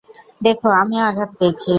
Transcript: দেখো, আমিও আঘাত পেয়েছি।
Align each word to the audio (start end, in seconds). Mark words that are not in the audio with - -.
দেখো, 0.41 0.67
আমিও 0.81 1.03
আঘাত 1.09 1.29
পেয়েছি। 1.39 1.69